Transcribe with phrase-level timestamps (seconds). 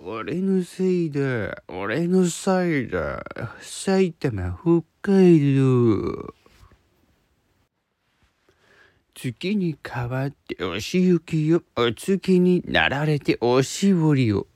[0.00, 1.64] 俺のせいだ。
[1.66, 3.20] 俺のせいだ。
[3.60, 6.34] 埼玉、北海道。
[9.12, 11.64] 月に変わってお仕置きよ。
[11.74, 14.46] お月になられておしぼりを。